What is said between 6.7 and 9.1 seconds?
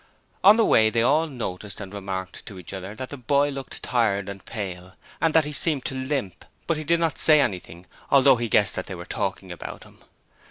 he did not say anything, although he guessed that they were